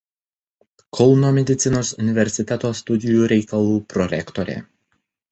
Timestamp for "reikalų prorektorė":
3.33-4.57